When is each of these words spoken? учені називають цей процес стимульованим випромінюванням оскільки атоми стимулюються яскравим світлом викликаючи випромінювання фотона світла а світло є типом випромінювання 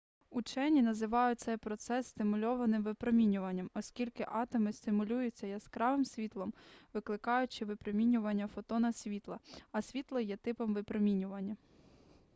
учені 0.29 0.81
називають 0.81 1.39
цей 1.39 1.57
процес 1.57 2.07
стимульованим 2.07 2.83
випромінюванням 2.83 3.69
оскільки 3.73 4.25
атоми 4.31 4.73
стимулюються 4.73 5.47
яскравим 5.47 6.05
світлом 6.05 6.53
викликаючи 6.93 7.65
випромінювання 7.65 8.47
фотона 8.47 8.93
світла 8.93 9.39
а 9.71 9.81
світло 9.81 10.19
є 10.19 10.37
типом 10.37 10.73
випромінювання 10.73 11.57